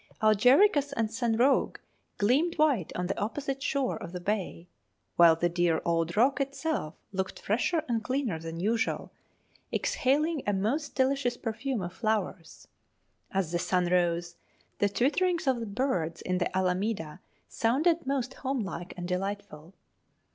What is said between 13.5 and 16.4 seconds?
the sun rose, the twitterings of the birds in